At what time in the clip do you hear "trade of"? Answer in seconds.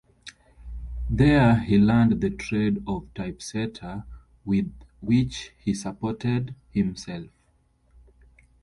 2.31-3.13